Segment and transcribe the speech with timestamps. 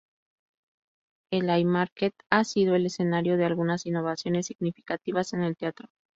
[1.31, 5.89] El Haymarket ha sido el escenario de algunas innovaciones significativas en el teatro.